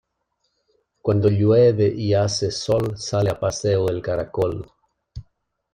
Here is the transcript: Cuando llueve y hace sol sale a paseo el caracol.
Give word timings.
Cuando 1.03 1.29
llueve 1.29 1.93
y 1.95 2.15
hace 2.15 2.49
sol 2.49 2.97
sale 2.97 3.29
a 3.29 3.39
paseo 3.39 3.87
el 3.87 4.01
caracol. 4.01 4.65